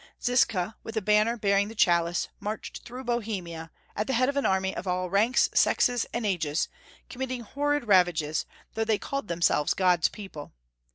Ziska, 0.19 0.77
with 0.81 0.97
a 0.97 1.01
banner 1.03 1.37
bearing 1.37 1.67
the 1.67 1.75
Chalice, 1.75 2.27
marched 2.39 2.79
through 2.79 3.03
Bohemia, 3.03 3.69
at 3.95 4.07
the 4.07 4.13
head 4.15 4.29
of 4.29 4.35
an 4.35 4.47
army 4.47 4.75
of 4.75 4.87
all 4.87 5.11
ranks, 5.11 5.47
sexes, 5.53 6.07
and 6.11 6.25
ages, 6.25 6.67
committing 7.07 7.41
horrid 7.41 7.85
ravages, 7.85 8.47
though 8.73 8.83
they 8.83 8.97
called 8.97 9.27
themselves 9.27 9.75
God's 9.75 10.07
people. 10.09 10.53